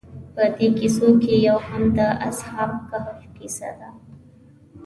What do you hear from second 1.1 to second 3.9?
کې یو هم د اصحاب کهف کیسه ده.